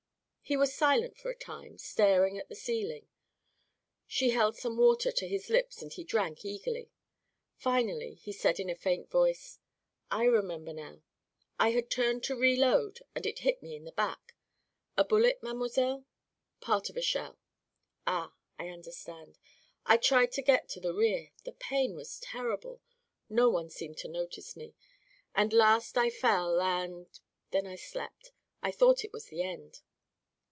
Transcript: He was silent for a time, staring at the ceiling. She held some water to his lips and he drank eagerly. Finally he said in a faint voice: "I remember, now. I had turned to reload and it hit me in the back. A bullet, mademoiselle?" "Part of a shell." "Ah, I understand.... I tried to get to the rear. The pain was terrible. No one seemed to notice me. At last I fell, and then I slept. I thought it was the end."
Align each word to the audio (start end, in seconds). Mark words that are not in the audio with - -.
He 0.43 0.57
was 0.57 0.75
silent 0.75 1.17
for 1.17 1.29
a 1.31 1.35
time, 1.37 1.77
staring 1.77 2.37
at 2.37 2.49
the 2.49 2.57
ceiling. 2.57 3.07
She 4.05 4.31
held 4.31 4.57
some 4.57 4.75
water 4.75 5.09
to 5.09 5.25
his 5.25 5.49
lips 5.49 5.81
and 5.81 5.93
he 5.93 6.03
drank 6.03 6.43
eagerly. 6.43 6.91
Finally 7.55 8.15
he 8.15 8.33
said 8.33 8.59
in 8.59 8.69
a 8.69 8.75
faint 8.75 9.09
voice: 9.09 9.59
"I 10.09 10.25
remember, 10.25 10.73
now. 10.73 11.03
I 11.57 11.69
had 11.69 11.89
turned 11.89 12.25
to 12.25 12.35
reload 12.35 12.99
and 13.15 13.25
it 13.25 13.39
hit 13.47 13.63
me 13.63 13.77
in 13.77 13.85
the 13.85 13.93
back. 13.93 14.35
A 14.97 15.05
bullet, 15.05 15.41
mademoiselle?" 15.41 16.03
"Part 16.59 16.89
of 16.89 16.97
a 16.97 17.01
shell." 17.01 17.39
"Ah, 18.05 18.33
I 18.59 18.67
understand.... 18.67 19.39
I 19.85 19.95
tried 19.95 20.33
to 20.33 20.41
get 20.41 20.67
to 20.71 20.81
the 20.81 20.93
rear. 20.93 21.29
The 21.45 21.53
pain 21.53 21.95
was 21.95 22.19
terrible. 22.19 22.81
No 23.29 23.47
one 23.49 23.69
seemed 23.69 23.99
to 23.99 24.09
notice 24.09 24.57
me. 24.57 24.75
At 25.33 25.53
last 25.53 25.97
I 25.97 26.09
fell, 26.09 26.59
and 26.59 27.07
then 27.51 27.65
I 27.65 27.77
slept. 27.77 28.33
I 28.61 28.71
thought 28.71 29.05
it 29.05 29.13
was 29.13 29.27
the 29.27 29.43
end." 29.43 29.79